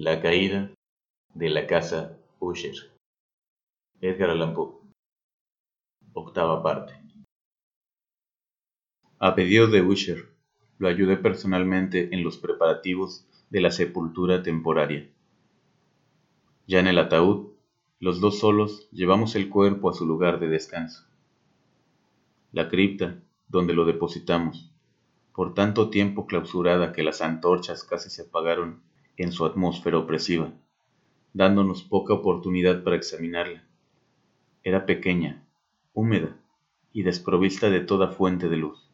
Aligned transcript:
La 0.00 0.22
caída 0.22 0.70
de 1.34 1.50
la 1.50 1.66
casa 1.66 2.16
Usher. 2.38 2.76
Edgar 4.00 4.30
Allan 4.30 4.54
Poe. 4.54 4.74
Octava 6.12 6.62
parte. 6.62 6.92
A 9.18 9.34
pedido 9.34 9.66
de 9.66 9.82
Usher, 9.82 10.28
lo 10.78 10.86
ayudé 10.86 11.16
personalmente 11.16 12.14
en 12.14 12.22
los 12.22 12.38
preparativos 12.38 13.26
de 13.50 13.60
la 13.60 13.72
sepultura 13.72 14.44
temporaria. 14.44 15.10
Ya 16.68 16.78
en 16.78 16.86
el 16.86 16.98
ataúd, 16.98 17.48
los 17.98 18.20
dos 18.20 18.38
solos 18.38 18.88
llevamos 18.92 19.34
el 19.34 19.48
cuerpo 19.48 19.90
a 19.90 19.94
su 19.94 20.06
lugar 20.06 20.38
de 20.38 20.46
descanso. 20.46 21.08
La 22.52 22.68
cripta, 22.68 23.20
donde 23.48 23.72
lo 23.74 23.84
depositamos, 23.84 24.70
por 25.34 25.54
tanto 25.54 25.90
tiempo 25.90 26.28
clausurada 26.28 26.92
que 26.92 27.02
las 27.02 27.20
antorchas 27.20 27.82
casi 27.82 28.10
se 28.10 28.22
apagaron 28.22 28.86
en 29.18 29.32
su 29.32 29.44
atmósfera 29.44 29.98
opresiva, 29.98 30.52
dándonos 31.32 31.82
poca 31.82 32.14
oportunidad 32.14 32.84
para 32.84 32.94
examinarla. 32.94 33.64
Era 34.62 34.86
pequeña, 34.86 35.44
húmeda 35.92 36.36
y 36.92 37.02
desprovista 37.02 37.68
de 37.68 37.80
toda 37.80 38.08
fuente 38.08 38.48
de 38.48 38.56
luz. 38.56 38.88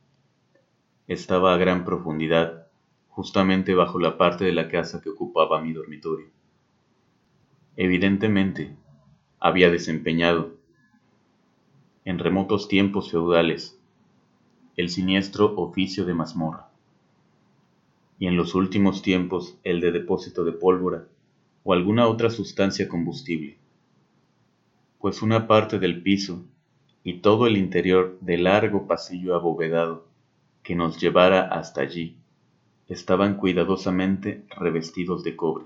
Estaba 1.06 1.52
a 1.52 1.58
gran 1.58 1.84
profundidad, 1.84 2.68
justamente 3.08 3.74
bajo 3.74 3.98
la 3.98 4.16
parte 4.16 4.44
de 4.44 4.52
la 4.52 4.68
casa 4.68 5.02
que 5.02 5.10
ocupaba 5.10 5.60
mi 5.60 5.74
dormitorio. 5.74 6.28
Evidentemente, 7.76 8.74
había 9.38 9.70
desempeñado, 9.70 10.54
en 12.06 12.18
remotos 12.18 12.66
tiempos 12.66 13.10
feudales, 13.10 13.78
el 14.76 14.88
siniestro 14.88 15.54
oficio 15.56 16.06
de 16.06 16.14
mazmorra 16.14 16.73
y 18.18 18.26
en 18.26 18.36
los 18.36 18.54
últimos 18.54 19.02
tiempos 19.02 19.58
el 19.64 19.80
de 19.80 19.92
depósito 19.92 20.44
de 20.44 20.52
pólvora 20.52 21.06
o 21.62 21.72
alguna 21.72 22.06
otra 22.06 22.30
sustancia 22.30 22.88
combustible, 22.88 23.56
pues 25.00 25.22
una 25.22 25.46
parte 25.46 25.78
del 25.78 26.02
piso 26.02 26.44
y 27.02 27.18
todo 27.18 27.46
el 27.46 27.56
interior 27.56 28.18
del 28.20 28.44
largo 28.44 28.86
pasillo 28.86 29.34
abovedado 29.34 30.06
que 30.62 30.74
nos 30.74 31.00
llevara 31.00 31.42
hasta 31.42 31.82
allí 31.82 32.16
estaban 32.88 33.36
cuidadosamente 33.36 34.44
revestidos 34.56 35.22
de 35.24 35.36
cobre. 35.36 35.64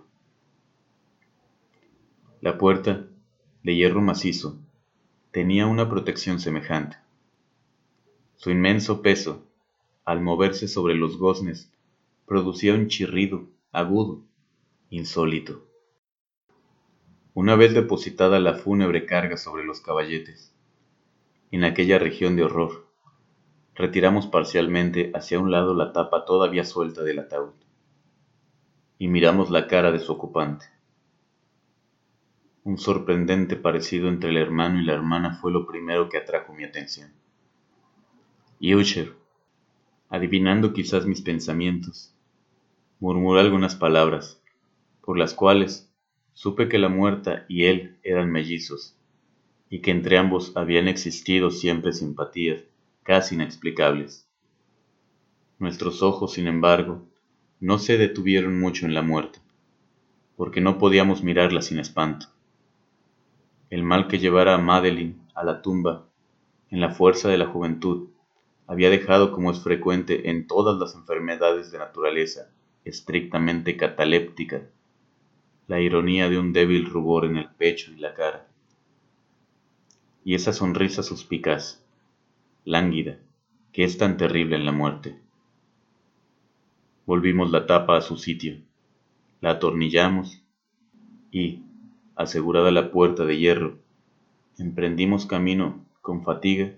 La 2.41 2.59
puerta, 2.59 3.07
de 3.63 3.75
hierro 3.75 4.01
macizo, 4.01 4.59
tenía 5.33 5.67
una 5.67 5.89
protección 5.89 6.41
semejante. 6.41 6.97
Su 8.37 8.51
inmenso 8.51 9.03
peso, 9.03 9.45
al 10.05 10.21
moverse 10.21 10.69
sobre 10.69 10.95
los 10.95 11.19
goznes 11.19 11.71
producía 12.29 12.75
un 12.75 12.89
chirrido 12.89 13.49
agudo, 13.73 14.23
insólito. 14.91 15.65
Una 17.33 17.57
vez 17.57 17.73
depositada 17.73 18.39
la 18.39 18.53
fúnebre 18.53 19.07
carga 19.07 19.39
sobre 19.39 19.65
los 19.65 19.81
caballetes, 19.81 20.55
en 21.51 21.65
aquella 21.65 21.99
región 21.99 22.37
de 22.37 22.43
horror, 22.43 22.87
retiramos 23.75 24.27
parcialmente 24.27 25.11
hacia 25.15 25.39
un 25.39 25.51
lado 25.51 25.75
la 25.75 25.95
tapa 25.95 26.27
todavía 26.27 26.65
suelta 26.65 27.03
del 27.03 27.21
ataúd 27.21 27.55
y 28.99 29.09
miramos 29.09 29.49
la 29.49 29.67
cara 29.67 29.91
de 29.91 29.99
su 29.99 30.13
ocupante. 30.13 30.67
Un 32.65 32.77
sorprendente 32.77 33.57
parecido 33.57 34.09
entre 34.09 34.29
el 34.29 34.37
hermano 34.37 34.81
y 34.81 34.85
la 34.85 34.93
hermana 34.93 35.39
fue 35.41 35.51
lo 35.51 35.67
primero 35.67 36.11
que 36.11 36.19
atrajo 36.19 36.53
mi 36.53 36.65
atención. 36.65 37.11
Y 38.61 38.75
Usher, 38.75 39.15
adivinando 40.11 40.75
quizás 40.75 41.07
mis 41.07 41.23
pensamientos, 41.23 42.15
murmuró 43.01 43.41
algunas 43.41 43.77
palabras, 43.77 44.43
por 45.03 45.19
las 45.19 45.35
cuales 45.35 45.93
supe 46.33 46.69
que 46.69 46.79
la 46.79 46.89
muerta 46.89 47.45
y 47.49 47.65
él 47.65 47.99
eran 48.03 48.31
mellizos, 48.31 48.97
y 49.71 49.81
que 49.81 49.91
entre 49.91 50.19
ambos 50.19 50.53
habían 50.57 50.89
existido 50.89 51.51
siempre 51.51 51.93
simpatías 51.93 52.63
casi 53.03 53.35
inexplicables. 53.35 54.29
Nuestros 55.59 56.03
ojos, 56.03 56.35
sin 56.35 56.47
embargo, 56.47 57.03
no 57.61 57.79
se 57.79 57.99
detuvieron 57.99 58.61
mucho 58.61 58.87
en 58.87 58.95
la 58.95 59.03
muerte, 59.03 59.41
porque 60.37 60.61
no 60.61 60.79
podíamos 60.79 61.23
mirarla 61.23 61.63
sin 61.63 61.79
espanto. 61.79 62.27
El 63.71 63.83
mal 63.83 64.09
que 64.09 64.19
llevara 64.19 64.55
a 64.55 64.59
Madeline 64.59 65.21
a 65.35 65.45
la 65.45 65.63
tumba, 65.63 66.07
en 66.71 66.81
la 66.81 66.91
fuerza 66.91 67.29
de 67.29 67.39
la 67.39 67.47
juventud, 67.47 68.09
había 68.67 68.91
dejado, 68.91 69.33
como 69.33 69.51
es 69.51 69.61
frecuente 69.61 70.31
en 70.31 70.47
todas 70.47 70.79
las 70.79 70.95
enfermedades 70.95 71.73
de 71.73 71.79
naturaleza, 71.79 72.51
estrictamente 72.85 73.77
cataléptica, 73.77 74.63
la 75.67 75.81
ironía 75.81 76.29
de 76.29 76.39
un 76.39 76.53
débil 76.53 76.87
rubor 76.87 77.25
en 77.25 77.37
el 77.37 77.51
pecho 77.51 77.93
y 77.93 77.97
la 77.97 78.15
cara, 78.15 78.49
y 80.25 80.35
esa 80.35 80.53
sonrisa 80.53 81.03
suspicaz, 81.03 81.85
lánguida, 82.65 83.19
que 83.73 83.85
es 83.85 83.99
tan 83.99 84.17
terrible 84.17 84.57
en 84.57 84.65
la 84.65 84.73
muerte. 84.73 85.19
Volvimos 87.07 87.51
la 87.51 87.67
tapa 87.67 87.97
a 87.97 88.01
su 88.01 88.17
sitio, 88.17 88.59
la 89.41 89.53
atornillamos 89.53 90.43
y, 91.31 91.63
asegurada 92.17 92.71
la 92.71 92.91
puerta 92.91 93.25
de 93.25 93.39
hierro, 93.39 93.79
emprendimos 94.59 95.27
camino 95.27 95.85
con 96.03 96.25
fatiga 96.25 96.75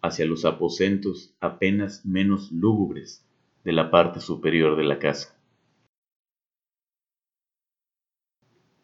hacia 0.00 0.26
los 0.26 0.44
aposentos 0.44 1.34
apenas 1.40 2.06
menos 2.06 2.50
lúgubres 2.52 3.27
de 3.68 3.74
la 3.74 3.90
parte 3.90 4.18
superior 4.18 4.76
de 4.76 4.84
la 4.84 4.98
casa. 4.98 5.38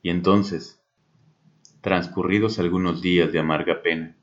Y 0.03 0.11
entonces, 0.11 0.79
transcurridos 1.81 2.59
algunos 2.59 3.01
días 3.01 3.33
de 3.33 3.39
amarga 3.39 3.81
pena, 3.81 4.15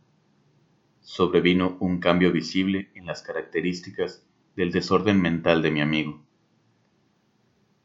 sobrevino 1.00 1.78
un 1.80 2.00
cambio 2.00 2.32
visible 2.32 2.92
en 2.94 3.08
las 3.08 3.24
características 3.24 4.24
del 4.56 4.72
desorden 4.72 5.20
mental 5.20 5.64
de 5.64 5.72
mi 5.72 5.82
amigo. 5.82 6.22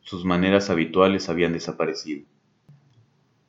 Sus 0.01 0.27
maneras 0.27 0.69
habituales 0.69 1.31
habían 1.31 1.55
desaparecido. 1.55 2.27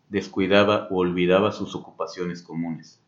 Descuidaba 0.07 0.88
o 0.89 0.99
olvidaba 0.99 1.51
sus 1.51 1.75
ocupaciones 1.75 2.41
comunes. 2.41 3.03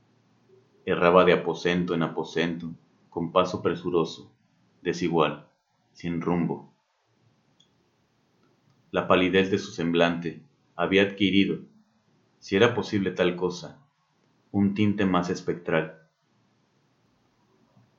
Erraba 0.85 1.23
de 1.23 1.31
aposento 1.31 1.93
en 1.93 2.03
aposento, 2.03 2.71
con 3.09 3.31
paso 3.31 3.61
presuroso, 3.61 4.33
desigual 4.81 5.48
sin 5.93 6.21
rumbo. 6.21 6.73
La 8.91 9.07
palidez 9.07 9.51
de 9.51 9.59
su 9.59 9.71
semblante 9.71 10.41
había 10.75 11.03
adquirido, 11.03 11.59
si 12.39 12.55
era 12.55 12.73
posible 12.73 13.11
tal 13.11 13.35
cosa, 13.35 13.85
un 14.51 14.73
tinte 14.73 15.05
más 15.05 15.29
espectral. 15.29 16.01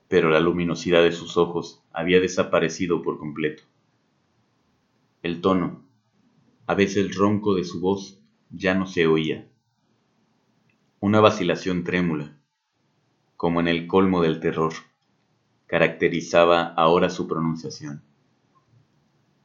Pero 0.08 0.30
la 0.30 0.40
luminosidad 0.40 1.02
de 1.02 1.12
sus 1.12 1.36
ojos 1.36 1.82
había 1.92 2.20
desaparecido 2.20 3.02
por 3.02 3.18
completo. 3.18 3.62
El 5.22 5.40
tono, 5.40 5.84
a 6.66 6.74
veces 6.74 7.14
ronco 7.14 7.54
de 7.54 7.64
su 7.64 7.80
voz, 7.80 8.20
ya 8.50 8.74
no 8.74 8.86
se 8.86 9.06
oía. 9.06 9.46
Una 10.98 11.20
vacilación 11.20 11.84
trémula, 11.84 12.36
como 13.36 13.60
en 13.60 13.68
el 13.68 13.86
colmo 13.86 14.22
del 14.22 14.40
terror 14.40 14.72
caracterizaba 15.70 16.74
ahora 16.74 17.10
su 17.10 17.28
pronunciación. 17.28 18.02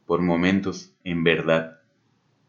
Por 0.08 0.24
momentos, 0.24 0.92
en 1.04 1.24
verdad, 1.24 1.82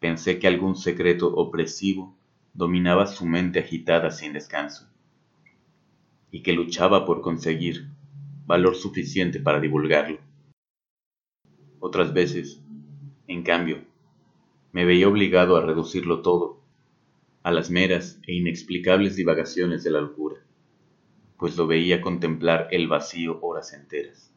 pensé 0.01 0.39
que 0.39 0.47
algún 0.47 0.77
secreto 0.77 1.35
opresivo 1.35 2.17
dominaba 2.55 3.07
su 3.07 3.27
mente 3.27 3.59
agitada 3.59 4.11
sin 4.11 4.33
descanso, 4.33 4.89
y 6.31 6.43
que 6.43 6.55
luchaba 6.55 7.05
por 7.05 7.21
conseguir 7.21 7.91
valor 8.47 8.77
suficiente 8.77 9.41
para 9.41 9.61
divulgarlo. 9.61 10.21
Otras 11.79 12.15
veces, 12.15 12.63
en 13.27 13.43
cambio, 13.43 13.85
me 14.73 14.87
veía 14.87 15.07
obligado 15.07 15.55
a 15.55 15.61
reducirlo 15.61 16.23
todo 16.23 16.63
a 17.43 17.51
las 17.51 17.69
meras 17.69 18.21
e 18.27 18.33
inexplicables 18.33 19.17
divagaciones 19.17 19.85
de 19.85 19.91
la 19.91 20.01
locura 20.01 20.46
pues 21.39 21.57
lo 21.57 21.67
veía 21.67 22.01
contemplar 22.01 22.69
el 22.71 22.89
vacío 22.89 23.39
horas 23.43 23.73
enteras, 23.73 24.33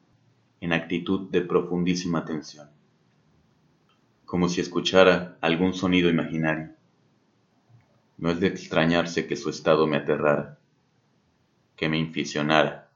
en 0.59 0.73
actitud 0.73 1.29
de 1.29 1.41
profundísima 1.41 2.19
atención, 2.19 2.69
como 4.25 4.49
si 4.49 4.59
escuchara 4.59 5.37
algún 5.39 5.73
sonido 5.73 6.09
imaginario. 6.09 6.71
No 8.17 8.31
es 8.31 8.41
de 8.41 8.47
extrañarse 8.47 9.27
que 9.27 9.37
su 9.37 9.49
estado 9.49 9.87
me 9.87 9.97
aterrara, 9.97 10.59
que 11.77 11.87
me 11.87 11.97
inficionara. 11.97 12.91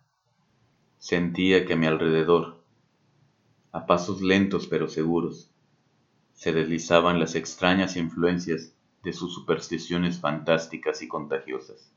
Sentía 0.98 1.66
que 1.66 1.74
a 1.74 1.78
mi 1.78 1.86
alrededor, 1.86 2.62
a 3.72 3.86
pasos 3.86 4.22
lentos 4.22 4.68
pero 4.68 4.90
seguros, 4.90 5.50
se 6.34 6.52
deslizaban 6.52 7.20
las 7.22 7.36
extrañas 7.36 7.96
influencias 7.96 8.74
de 9.02 9.14
sus 9.14 9.34
supersticiones 9.34 10.20
fantásticas 10.20 11.02
y 11.02 11.08
contagiosas 11.08 11.93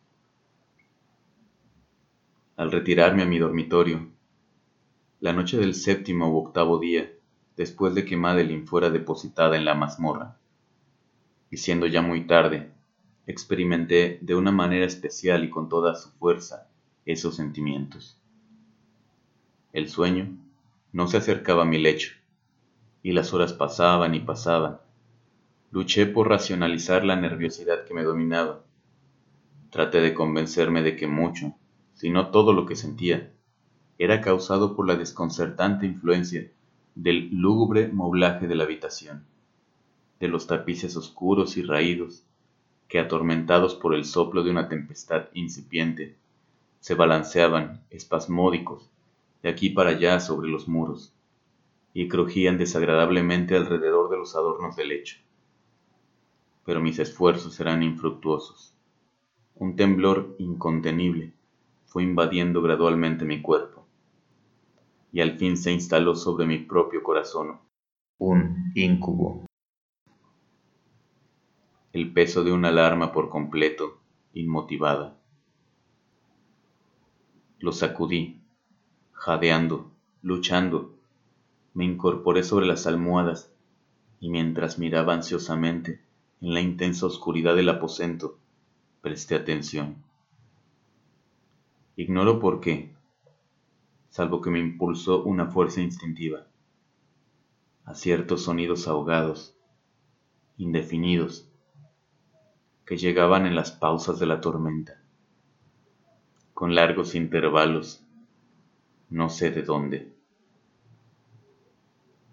al 2.56 2.72
retirarme 2.72 3.22
a 3.22 3.26
mi 3.26 3.38
dormitorio. 3.38 4.08
La 5.20 5.34
noche 5.34 5.58
del 5.58 5.74
séptimo 5.74 6.30
u 6.30 6.38
octavo 6.38 6.78
día, 6.78 7.12
después 7.54 7.94
de 7.94 8.06
que 8.06 8.16
Madeline 8.16 8.66
fuera 8.66 8.88
depositada 8.88 9.56
en 9.56 9.66
la 9.66 9.74
mazmorra, 9.74 10.38
y 11.50 11.58
siendo 11.58 11.86
ya 11.86 12.00
muy 12.00 12.26
tarde, 12.26 12.70
experimenté 13.26 14.18
de 14.22 14.34
una 14.34 14.52
manera 14.52 14.86
especial 14.86 15.44
y 15.44 15.50
con 15.50 15.68
toda 15.68 15.94
su 15.94 16.10
fuerza 16.12 16.68
esos 17.04 17.36
sentimientos. 17.36 18.18
El 19.74 19.90
sueño 19.90 20.28
no 20.92 21.08
se 21.08 21.18
acercaba 21.18 21.62
a 21.62 21.66
mi 21.66 21.78
lecho, 21.78 22.14
y 23.02 23.12
las 23.12 23.34
horas 23.34 23.52
pasaban 23.52 24.14
y 24.14 24.20
pasaban. 24.20 24.78
Luché 25.70 26.06
por 26.06 26.30
racionalizar 26.30 27.04
la 27.04 27.16
nerviosidad 27.16 27.84
que 27.84 27.92
me 27.92 28.02
dominaba. 28.02 28.64
Traté 29.70 30.00
de 30.00 30.14
convencerme 30.14 30.82
de 30.82 30.96
que 30.96 31.06
mucho, 31.06 31.54
si 31.96 32.10
no 32.10 32.30
todo 32.30 32.52
lo 32.52 32.66
que 32.66 32.76
sentía, 32.76 33.32
era 33.98 34.20
causado 34.20 34.76
por 34.76 34.86
la 34.86 34.96
desconcertante 34.96 35.86
influencia 35.86 36.52
del 36.94 37.30
lúgubre 37.32 37.88
moblaje 37.88 38.46
de 38.46 38.54
la 38.54 38.64
habitación, 38.64 39.24
de 40.20 40.28
los 40.28 40.46
tapices 40.46 40.94
oscuros 40.98 41.56
y 41.56 41.62
raídos, 41.62 42.22
que 42.86 42.98
atormentados 42.98 43.74
por 43.74 43.94
el 43.94 44.04
soplo 44.04 44.44
de 44.44 44.50
una 44.50 44.68
tempestad 44.68 45.28
incipiente, 45.32 46.16
se 46.80 46.94
balanceaban 46.94 47.82
espasmódicos 47.88 48.90
de 49.42 49.48
aquí 49.48 49.70
para 49.70 49.90
allá 49.90 50.20
sobre 50.20 50.48
los 50.48 50.68
muros, 50.68 51.14
y 51.94 52.08
crujían 52.08 52.58
desagradablemente 52.58 53.56
alrededor 53.56 54.10
de 54.10 54.18
los 54.18 54.36
adornos 54.36 54.76
del 54.76 54.88
lecho. 54.88 55.16
Pero 56.66 56.82
mis 56.82 56.98
esfuerzos 56.98 57.58
eran 57.58 57.82
infructuosos. 57.82 58.74
Un 59.54 59.76
temblor 59.76 60.36
incontenible 60.38 61.32
fue 61.96 62.02
invadiendo 62.02 62.60
gradualmente 62.60 63.24
mi 63.24 63.40
cuerpo, 63.40 63.86
y 65.14 65.22
al 65.22 65.38
fin 65.38 65.56
se 65.56 65.72
instaló 65.72 66.14
sobre 66.14 66.44
mi 66.44 66.58
propio 66.58 67.02
corazón 67.02 67.58
un 68.18 68.70
incubo 68.74 69.46
el 71.94 72.12
peso 72.12 72.44
de 72.44 72.52
una 72.52 72.68
alarma 72.68 73.12
por 73.12 73.30
completo, 73.30 73.98
inmotivada. 74.34 75.16
Lo 77.60 77.72
sacudí, 77.72 78.42
jadeando, 79.12 79.90
luchando. 80.20 80.94
Me 81.72 81.86
incorporé 81.86 82.42
sobre 82.42 82.66
las 82.66 82.86
almohadas 82.86 83.50
y 84.20 84.28
mientras 84.28 84.78
miraba 84.78 85.14
ansiosamente 85.14 86.02
en 86.42 86.52
la 86.52 86.60
intensa 86.60 87.06
oscuridad 87.06 87.56
del 87.56 87.70
aposento, 87.70 88.38
presté 89.00 89.34
atención. 89.34 90.04
Ignoro 91.98 92.40
por 92.40 92.60
qué, 92.60 92.94
salvo 94.10 94.42
que 94.42 94.50
me 94.50 94.58
impulsó 94.58 95.24
una 95.24 95.46
fuerza 95.46 95.80
instintiva, 95.80 96.46
a 97.86 97.94
ciertos 97.94 98.42
sonidos 98.42 98.86
ahogados, 98.86 99.56
indefinidos, 100.58 101.50
que 102.84 102.98
llegaban 102.98 103.46
en 103.46 103.54
las 103.54 103.72
pausas 103.72 104.18
de 104.18 104.26
la 104.26 104.42
tormenta, 104.42 105.00
con 106.52 106.74
largos 106.74 107.14
intervalos, 107.14 108.04
no 109.08 109.30
sé 109.30 109.50
de 109.50 109.62
dónde. 109.62 110.12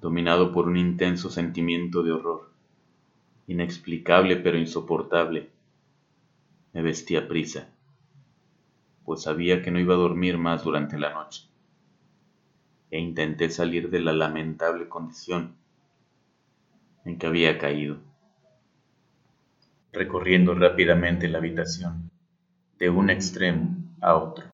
Dominado 0.01 0.51
por 0.51 0.67
un 0.67 0.75
intenso 0.75 1.29
sentimiento 1.29 2.03
de 2.03 2.11
horror, 2.11 2.51
inexplicable 3.47 4.35
pero 4.35 4.57
insoportable, 4.57 5.51
me 6.73 6.81
vestí 6.81 7.15
a 7.15 7.29
prisa, 7.29 7.72
pues 9.05 9.23
sabía 9.23 9.61
que 9.61 9.71
no 9.71 9.79
iba 9.79 9.93
a 9.93 9.97
dormir 9.97 10.37
más 10.37 10.63
durante 10.63 10.97
la 10.97 11.13
noche, 11.13 11.49
e 12.89 12.99
intenté 12.99 13.49
salir 13.49 13.89
de 13.89 13.99
la 13.99 14.13
lamentable 14.13 14.87
condición 14.87 15.55
en 17.05 17.17
que 17.17 17.27
había 17.27 17.57
caído 17.57 17.97
recorriendo 19.91 20.55
rápidamente 20.55 21.27
la 21.27 21.37
habitación 21.37 22.09
de 22.79 22.89
un 22.89 23.09
extremo 23.09 23.77
a 24.01 24.15
otro. 24.15 24.52